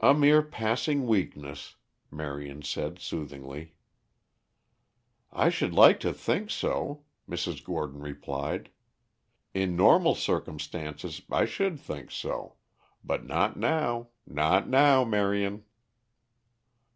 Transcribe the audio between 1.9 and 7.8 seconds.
Marion said soothingly. "I should like to think so," Mrs.